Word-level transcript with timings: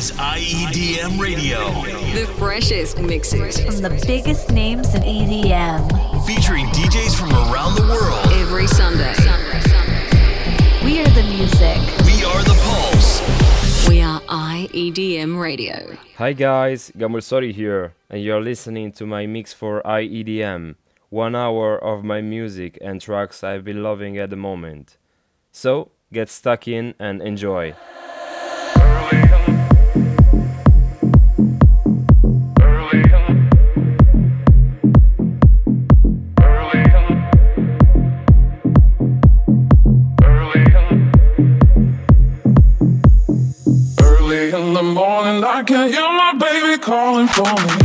is 0.00 0.12
IEDM 0.12 1.20
Radio. 1.20 1.58
The 2.14 2.26
freshest 2.38 2.98
mixes 2.98 3.60
from 3.60 3.82
the 3.82 4.02
biggest 4.06 4.50
names 4.50 4.94
in 4.94 5.02
EDM. 5.02 6.26
Featuring 6.26 6.64
DJs 6.68 7.14
from 7.18 7.30
around 7.32 7.74
the 7.74 7.82
world. 7.82 8.26
Every 8.32 8.66
Sunday. 8.66 9.12
We 10.82 11.02
are 11.02 11.10
the 11.10 11.22
music. 11.24 11.76
We 12.06 12.24
are 12.24 12.42
the 12.44 12.56
pulse. 12.64 13.20
We 13.90 14.00
are 14.00 14.22
IEDM 14.22 15.38
Radio. 15.38 15.98
Hi 16.16 16.32
guys, 16.32 16.90
Gamuel 16.96 17.20
Sori 17.20 17.52
here, 17.52 17.92
and 18.08 18.22
you're 18.22 18.40
listening 18.40 18.92
to 18.92 19.04
my 19.04 19.26
mix 19.26 19.52
for 19.52 19.82
IEDM. 19.84 20.76
One 21.10 21.36
hour 21.36 21.76
of 21.76 22.04
my 22.04 22.22
music 22.22 22.78
and 22.80 23.02
tracks 23.02 23.44
I've 23.44 23.64
been 23.64 23.82
loving 23.82 24.16
at 24.16 24.30
the 24.30 24.36
moment. 24.36 24.96
So, 25.52 25.90
get 26.10 26.30
stuck 26.30 26.66
in 26.66 26.94
and 26.98 27.20
enjoy. 27.20 27.74
I 45.60 45.62
can 45.62 45.92
hear 45.92 46.00
my 46.00 46.32
baby 46.40 46.78
calling 46.80 47.28
for 47.28 47.44
me. 47.44 47.76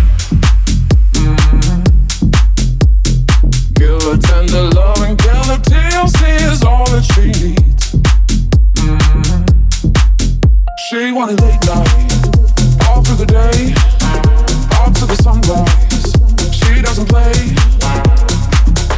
Give 3.73 4.01
her 4.03 4.15
tender 4.15 4.69
love 4.69 5.01
and 5.01 5.19
tell 5.19 5.43
her 5.43 5.57
TLC 5.57 6.53
is 6.53 6.63
all 6.63 6.89
that 6.91 7.03
she 7.03 7.25
needs. 7.43 7.91
Mm-hmm. 8.79 9.91
She 10.87 11.11
wanted 11.11 11.41
late 11.41 11.59
night, 11.67 12.87
all 12.87 13.03
through 13.03 13.17
the 13.17 13.27
day, 13.27 13.75
all 14.79 14.91
to 14.93 15.05
the 15.05 15.17
sunrise. 15.21 16.15
She 16.55 16.81
doesn't 16.81 17.09
play. 17.09 17.35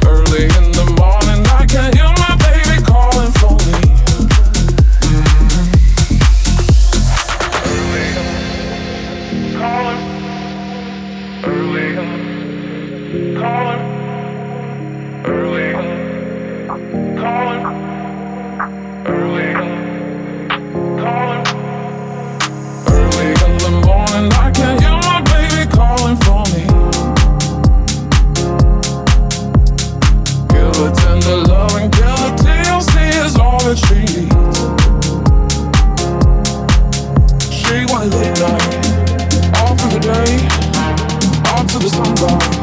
Early 0.05 0.43
in 0.53 0.71
the 0.77 0.85
morning, 1.01 1.43
I 1.47 1.65
can 1.65 1.97
hear 1.97 2.16
all 39.55 39.75
through 39.75 39.91
the 39.91 39.99
day, 39.99 41.51
all 41.51 41.65
to 41.65 41.79
the 41.79 41.89
sunrise. 41.89 42.56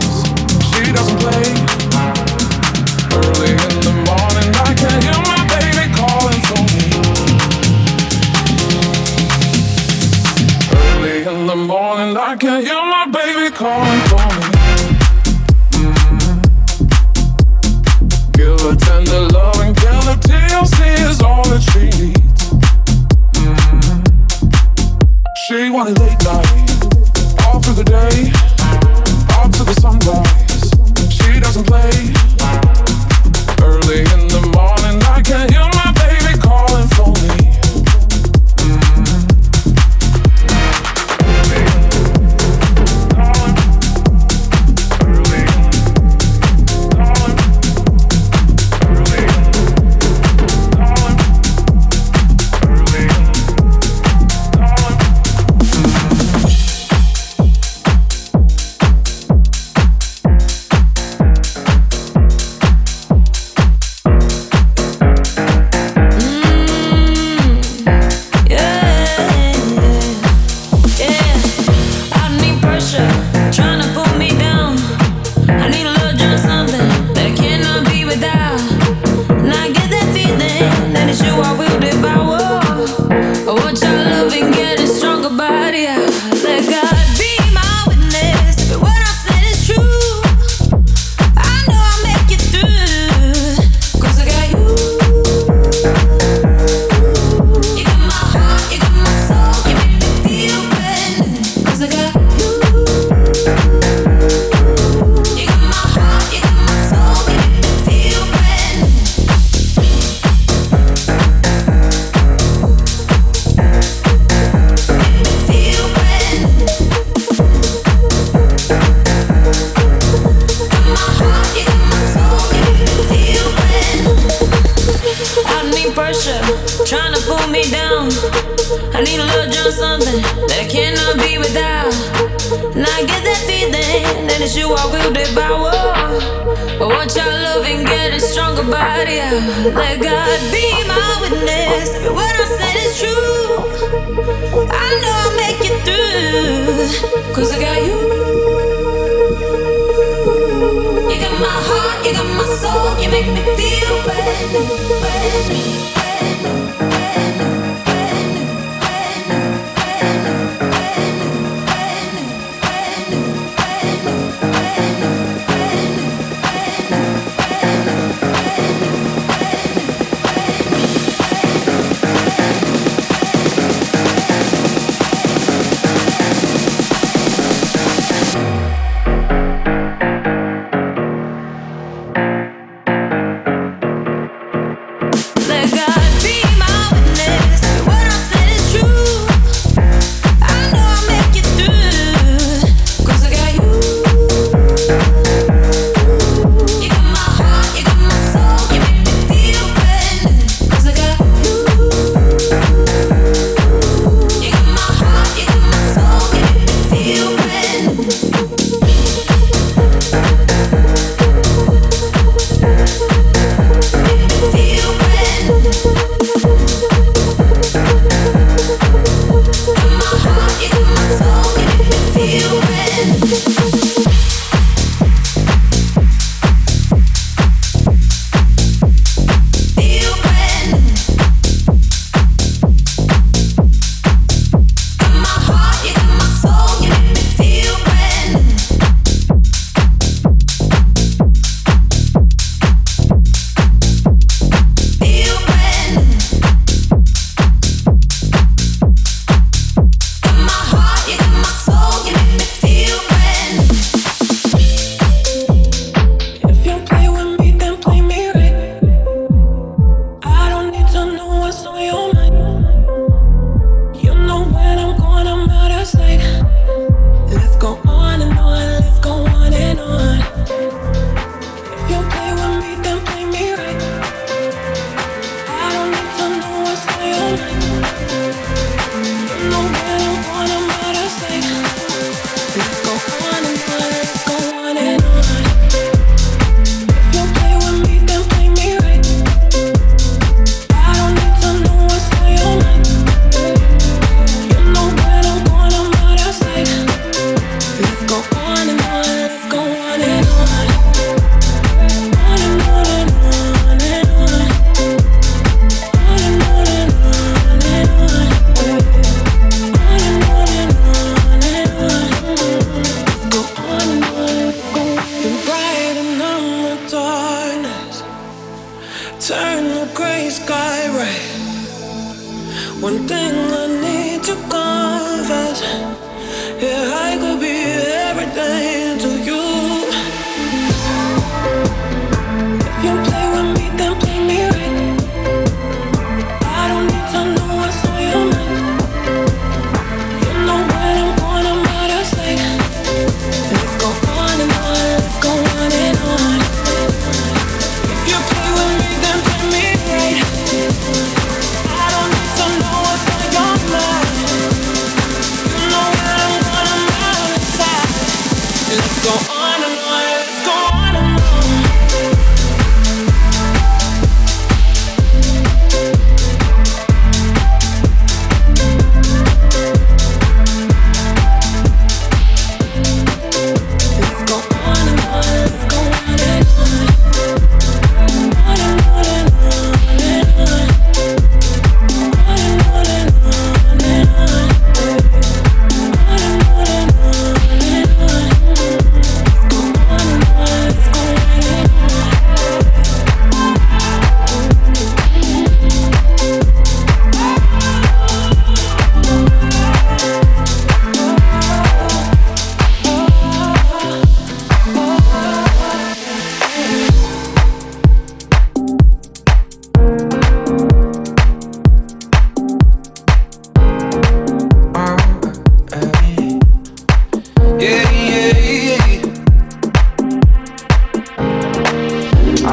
One 322.85 323.09
thing 323.09 323.44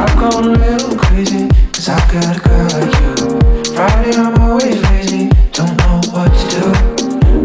I've 0.01 0.15
gone 0.17 0.45
a 0.45 0.57
little 0.57 0.97
crazy, 0.97 1.47
cause 1.71 1.89
I've 1.89 2.11
got 2.11 2.35
a 2.35 2.39
girl 2.41 2.67
like 2.73 2.93
you. 3.01 3.73
Friday, 3.75 4.17
I'm 4.17 4.35
always 4.41 4.81
lazy, 4.89 5.29
don't 5.51 5.77
know 5.77 6.01
what 6.09 6.31
to 6.33 6.45
do. 6.57 6.65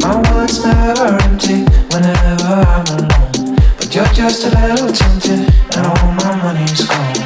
My 0.01 0.17
wallet's 0.25 0.65
never 0.65 1.19
empty 1.21 1.65
whenever 1.93 2.65
I'm 2.75 2.87
alone. 2.97 3.57
But 3.77 3.95
you're 3.95 4.13
just 4.15 4.47
a 4.47 4.51
little 4.57 4.91
tempted, 4.91 5.53
and 5.77 5.87
all 5.87 6.13
my 6.13 6.33
money's 6.43 6.81
gone. 6.87 7.17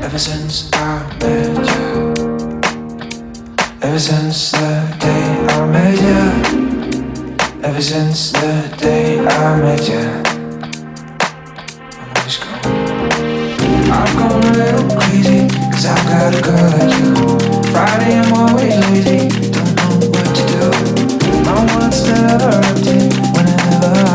Ever 0.00 0.18
since 0.18 0.70
I 0.72 1.04
met 1.20 1.66
you, 1.76 2.14
ever 3.82 3.98
since 3.98 4.52
the 4.52 4.96
day 4.98 5.46
I 5.50 5.66
met 5.66 5.98
you, 6.08 7.36
ever 7.62 7.82
since 7.82 8.32
the 8.32 8.74
day 8.78 9.18
I 9.20 9.60
met 9.60 9.88
you. 9.88 10.31
Cause 15.82 15.98
I've 15.98 16.06
got 16.06 16.32
a 16.32 16.40
girl 16.40 16.70
like 16.70 16.94
you. 17.00 17.72
Friday, 17.72 18.16
I'm 18.16 18.32
always 18.34 18.76
lazy. 18.90 19.28
Don't 19.50 19.74
know 19.74 20.10
what 20.10 20.28
to 20.36 20.42
do. 20.46 20.70
Never 22.06 22.60
whenever 23.34 24.12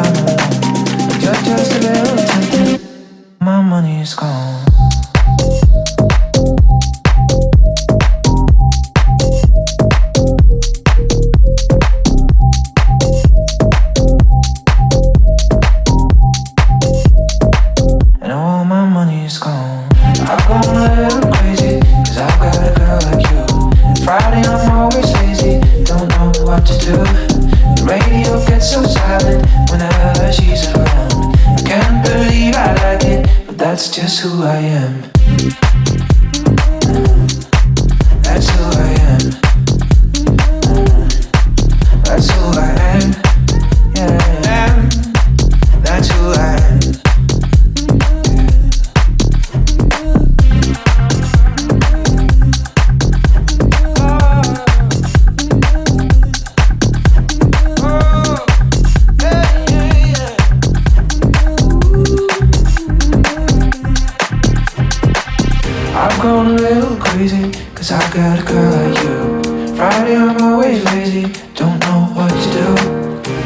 I'm 66.17 66.23
gone 66.23 66.47
a 66.47 66.53
little 66.53 66.97
crazy, 66.97 67.51
cause 67.75 67.91
I 67.91 67.99
got 68.11 68.39
a 68.39 68.43
girl 68.43 68.71
like 68.73 68.97
you. 69.03 69.75
Friday, 69.75 70.15
I'm 70.15 70.41
always 70.41 70.83
lazy, 70.85 71.31
don't 71.53 71.79
know 71.81 72.09
what 72.15 72.31
to 72.31 72.49
do. 72.57 72.73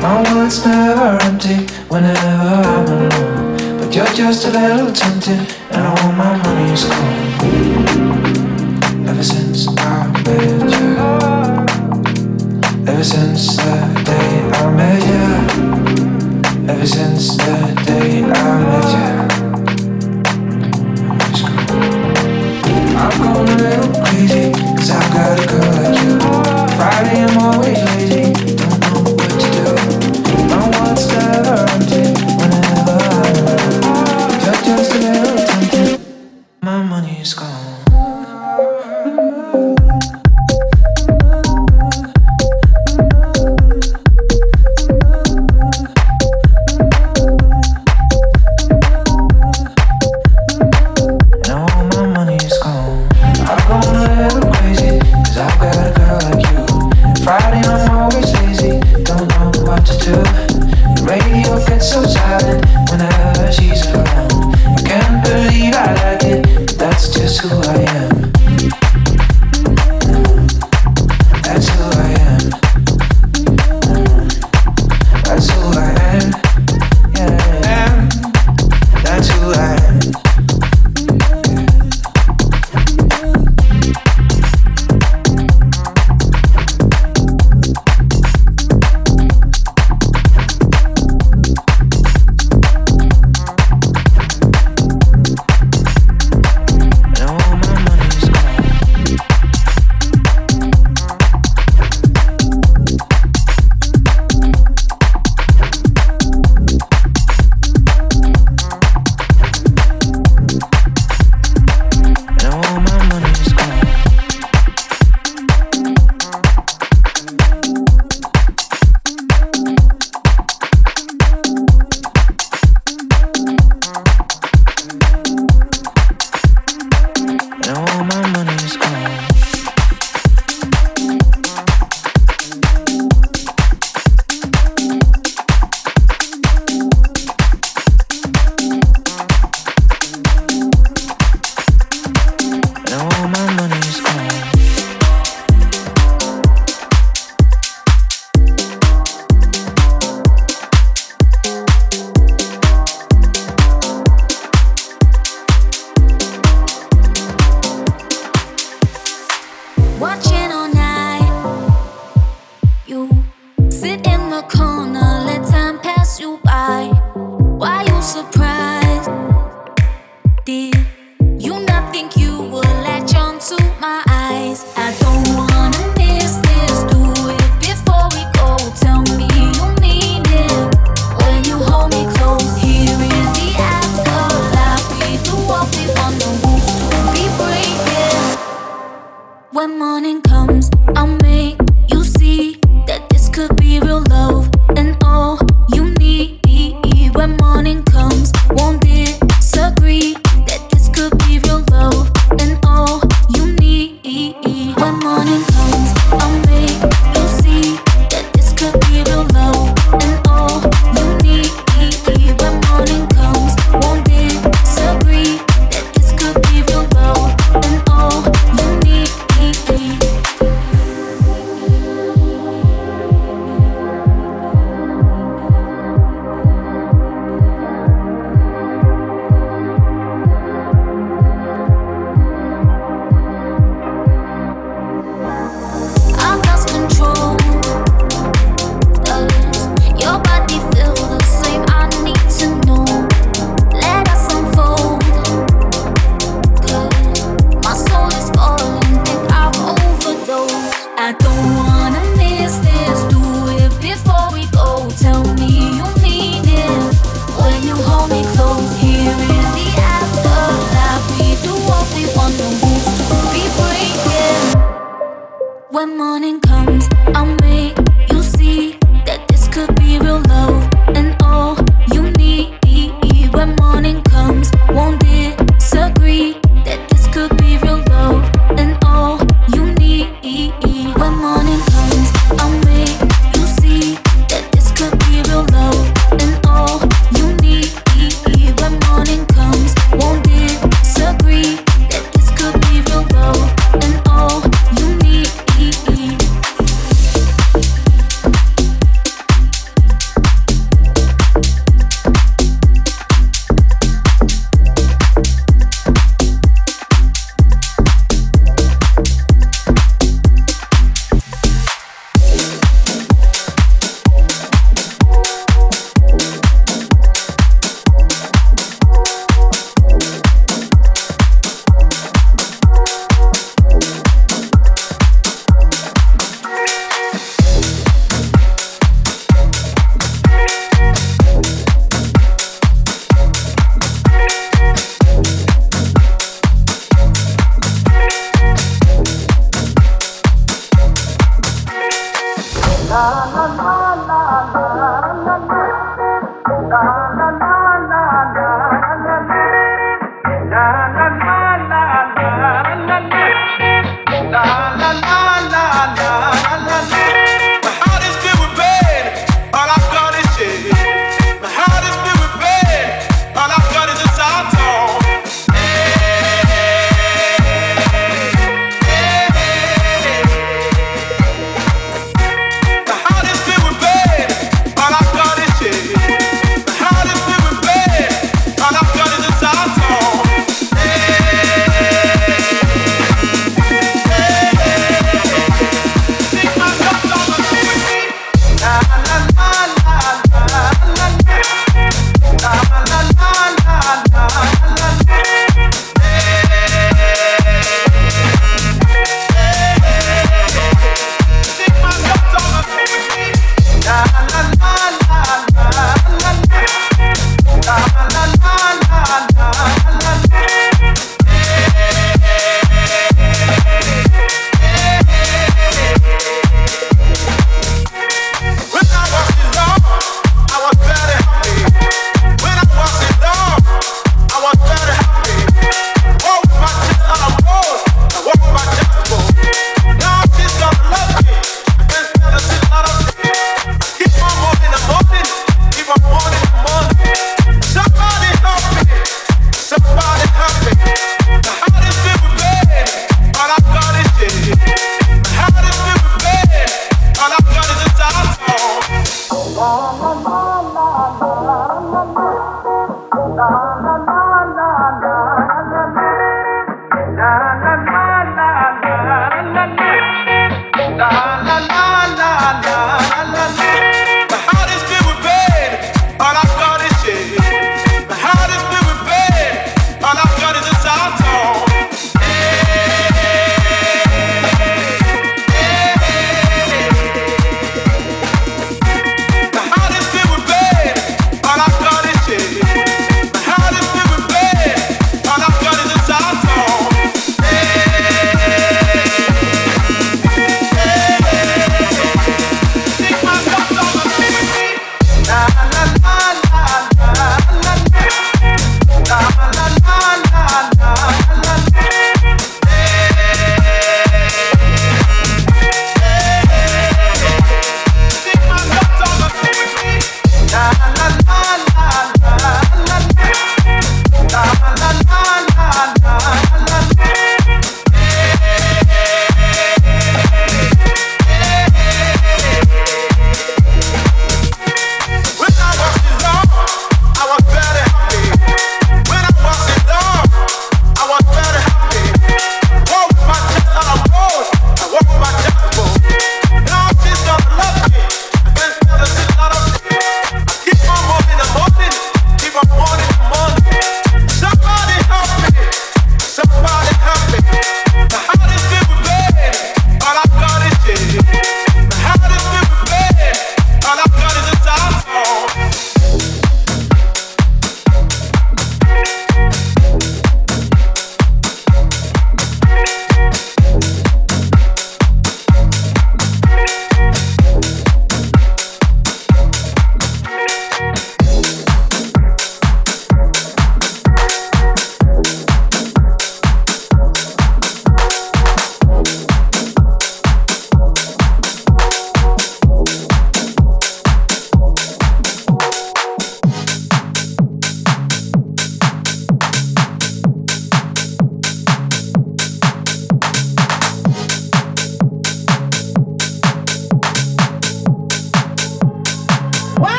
My 0.00 0.22
wallet's 0.22 0.64
never 0.64 1.18
empty 1.24 1.66
whenever 1.88 2.28
I'm 2.28 2.86
alone. 2.86 3.56
But 3.76 3.92
you're 3.92 4.14
just 4.14 4.46
a 4.46 4.50
little 4.52 4.92
tempted, 4.92 5.52
and 5.72 5.84
all 5.84 6.12
my 6.12 6.36
money 6.44 6.70
is 6.70 6.84
gone. 6.84 7.48
Ever 9.08 9.24
since 9.24 9.66
I 9.76 10.06
met 10.22 10.70
you, 10.70 10.94
ever 12.86 13.02
since 13.02 13.56
the 13.56 13.80
day 14.06 14.48
I 14.54 14.70
met 14.70 15.02
you, 15.10 16.70
ever 16.70 16.86
since 16.86 17.36
the 17.36 17.74
day 17.84 18.22
I 18.22 18.58
met 18.62 19.16
you. 19.16 19.19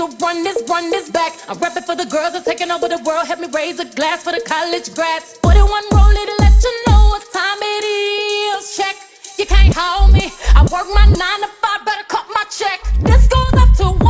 to 0.00 0.16
run 0.16 0.42
this, 0.42 0.62
run 0.68 0.90
this 0.90 1.10
back. 1.10 1.36
I'm 1.46 1.58
rapping 1.58 1.82
for 1.82 1.94
the 1.94 2.06
girls 2.06 2.32
that's 2.32 2.46
taking 2.46 2.70
over 2.70 2.88
the 2.88 2.98
world. 3.04 3.26
Help 3.26 3.40
me 3.40 3.48
raise 3.52 3.78
a 3.80 3.84
glass 3.84 4.22
for 4.22 4.32
the 4.32 4.40
college 4.40 4.94
grads. 4.94 5.36
41 5.42 5.68
roll 5.92 6.16
it 6.22 6.28
and 6.32 6.40
let 6.40 6.56
you 6.64 6.74
know 6.86 7.02
what 7.12 7.24
time 7.32 7.60
it 7.60 7.84
is. 7.84 8.76
Check, 8.76 8.96
you 9.36 9.44
can't 9.44 9.74
hold 9.76 10.12
me. 10.12 10.32
I 10.56 10.62
work 10.72 10.88
my 10.94 11.04
nine 11.04 11.40
to 11.44 11.50
five, 11.60 11.84
better 11.84 12.04
cut 12.08 12.26
my 12.32 12.44
check. 12.48 12.80
This 13.00 13.28
goes 13.28 13.52
up 13.60 13.76
to 13.76 14.04
one. 14.04 14.09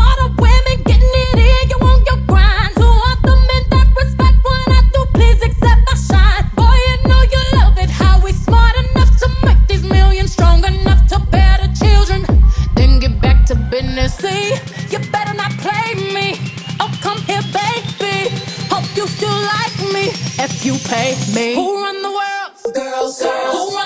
you 20.71 20.79
pay 20.87 21.17
me. 21.35 21.55
Who 21.55 21.83
run 21.83 22.01
the 22.01 22.11
world? 22.11 22.75
Girls, 22.75 23.21
girls. 23.21 23.80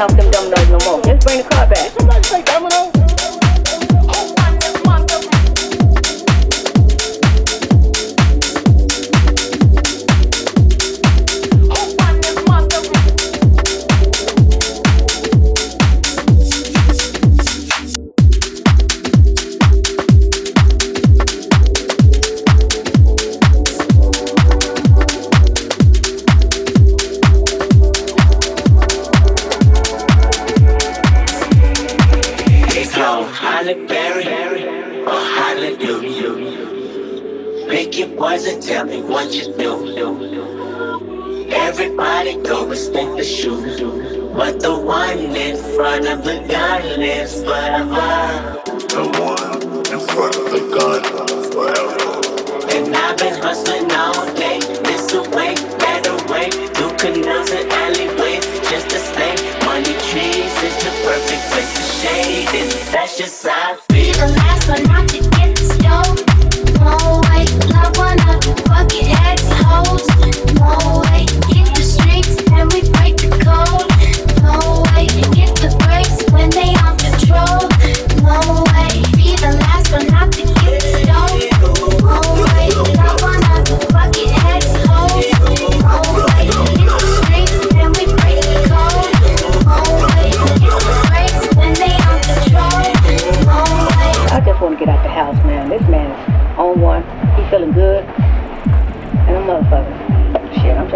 off 0.00 0.16
them 0.16 0.30
dumb 0.30 0.50
no 0.50 0.78
more. 0.84 1.00
Let's 1.02 1.24
bring 1.24 1.38
the 1.38 1.48
car 1.48 1.66
back. 1.68 1.90
Somebody 1.90 2.22
say 2.24 2.42
domino? 2.42 2.95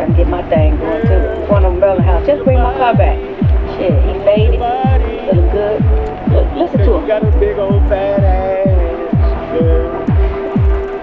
couldn't 0.01 0.17
get 0.17 0.29
my 0.29 0.43
thing 0.49 0.79
going 0.79 1.03
to 1.03 1.47
one 1.51 1.65
of 1.65 1.79
them 1.79 2.01
house. 2.01 2.27
Just 2.27 2.43
bring 2.45 2.57
my 2.57 2.73
car 2.79 2.97
back. 2.97 3.19
Shit, 3.77 3.93
he 4.03 4.15
made 4.25 4.55
it. 4.55 4.61
Look 5.35 5.53
good. 5.53 5.85
Look, 6.33 6.51
listen 6.57 6.79
to 6.79 6.95
him. 6.97 7.07
got 7.07 7.23
a 7.23 7.31
big 7.39 7.59
old 7.59 7.83
fat 7.89 8.25
ass, 8.25 9.57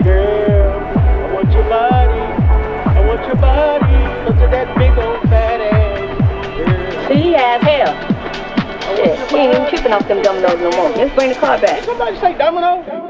girl. 0.03 0.79
I 0.97 1.31
want 1.31 1.51
your 1.51 1.69
body. 1.69 2.19
I 2.97 3.05
want 3.05 3.27
your 3.27 3.35
body. 3.35 3.93
Look 4.25 4.37
at 4.37 4.49
that 4.49 4.75
big 4.75 4.97
old 4.97 5.21
fat 5.29 5.61
ass. 5.61 5.77
Shit, 8.97 9.29
he 9.29 9.37
ain't 9.37 9.53
even 9.53 9.69
tripping 9.69 9.93
off 9.93 10.07
them 10.07 10.23
dominoes 10.23 10.59
no 10.59 10.71
more. 10.71 10.89
Just 10.97 11.13
bring 11.13 11.29
the 11.29 11.35
car 11.35 11.59
back. 11.61 11.81
Did 11.81 11.85
somebody 11.85 12.17
say 12.17 12.35
domino? 12.35 13.06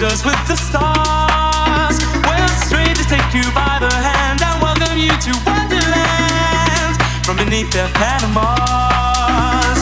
borders 0.00 0.24
with 0.24 0.48
the 0.48 0.56
stars. 0.56 2.00
We're 2.24 2.48
straight 2.64 2.96
to 2.96 3.04
take 3.04 3.34
you 3.34 3.44
by 3.52 3.76
the 3.80 3.92
hand 3.92 4.40
and 4.40 4.62
welcome 4.62 4.96
you 4.96 5.10
to 5.10 5.32
Wonderland 5.44 6.96
from 7.24 7.36
beneath 7.36 7.70
their 7.70 7.88
Panamas. 7.88 9.80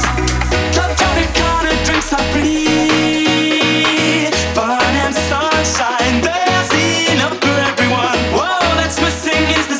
Club 0.74 0.90
Tropicana 0.98 1.70
drinks 1.84 2.12
are 2.12 2.26
free, 2.32 2.66
fun 4.54 4.94
and 5.06 5.14
sunshine. 5.14 6.20
There's 6.20 6.72
enough 7.14 7.38
for 7.38 7.58
everyone. 7.70 8.18
Whoa, 8.34 8.74
that's 8.74 9.00
missing 9.00 9.44
is 9.54 9.66
the 9.68 9.77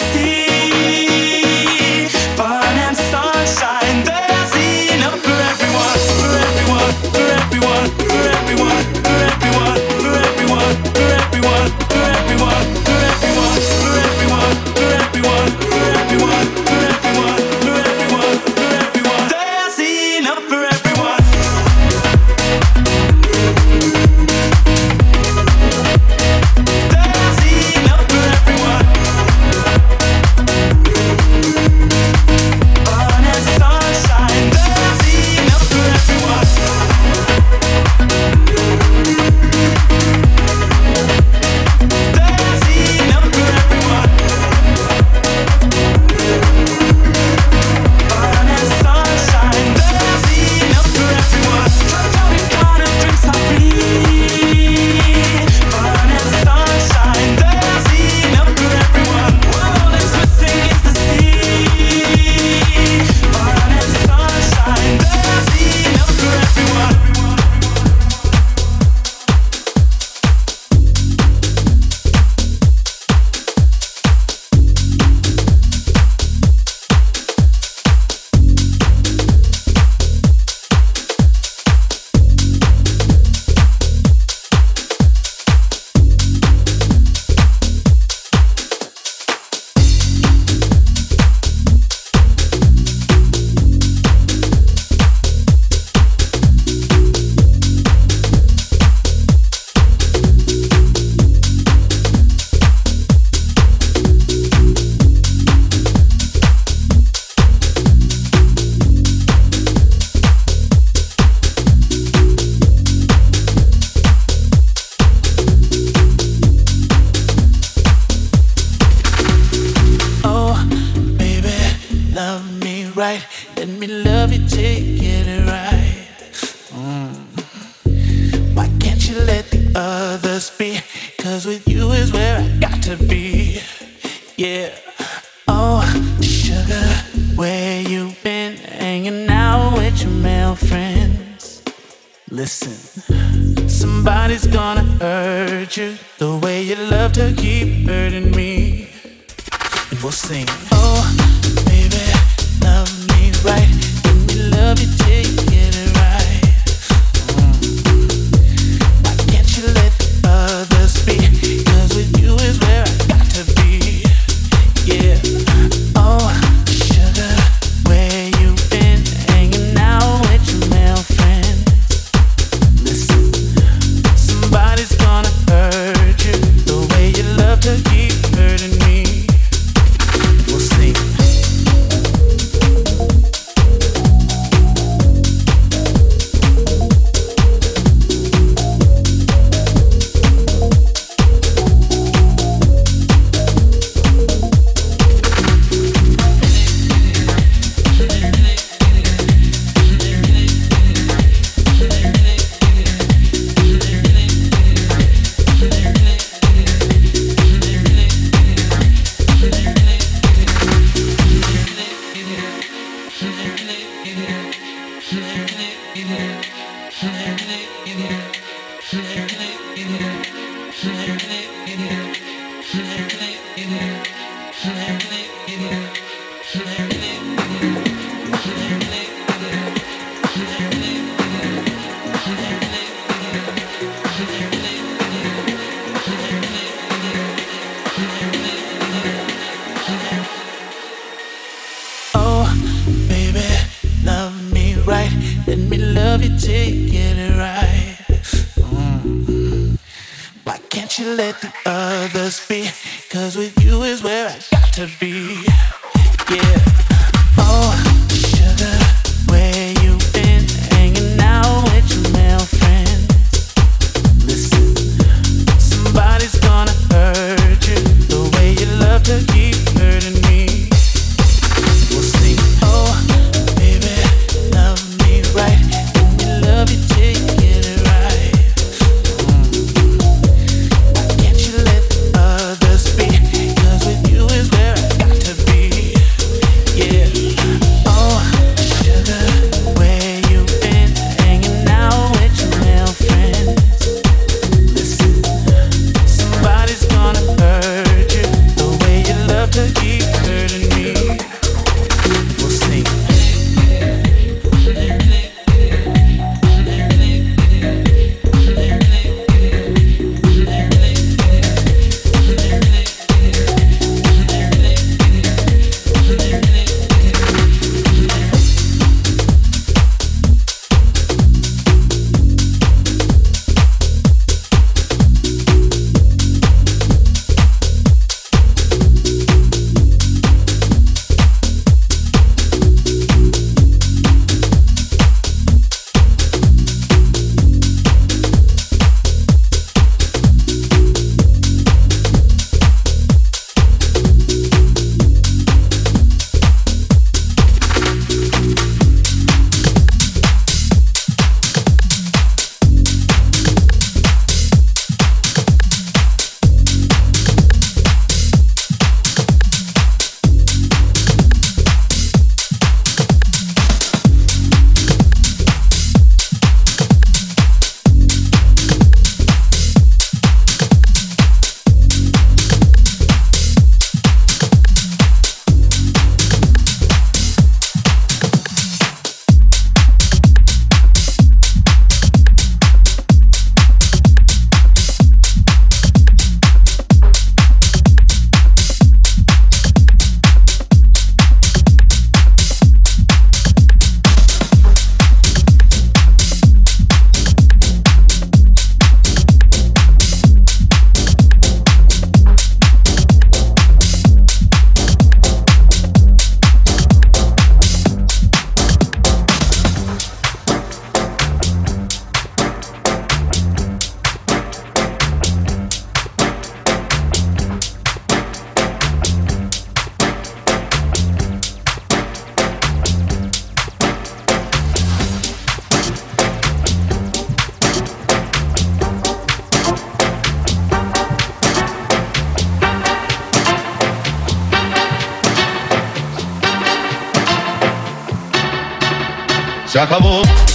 Se 439.79 439.83
acabó. 439.83 440.48